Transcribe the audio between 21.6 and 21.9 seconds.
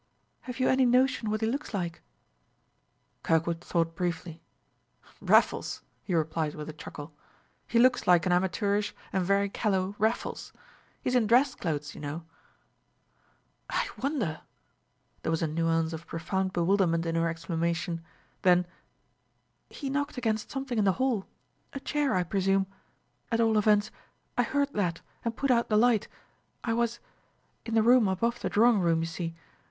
a